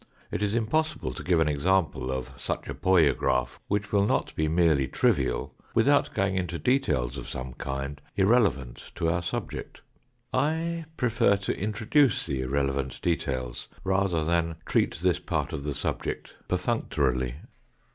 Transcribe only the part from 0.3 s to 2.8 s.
It is impossible to give an example of such a